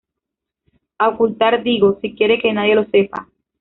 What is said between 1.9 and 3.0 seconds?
si quiere que nadie lo